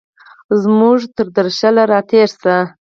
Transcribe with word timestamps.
زموږ 0.61 0.97
تردرشل، 1.15 1.75
را 1.91 1.99
تېرشي 2.09 2.55